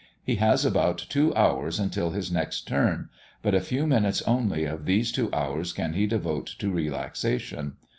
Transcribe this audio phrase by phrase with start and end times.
[0.23, 3.09] He has about two hours until his next turn,
[3.43, 7.73] but a few minutes only of these two hours can he devote to relaxation.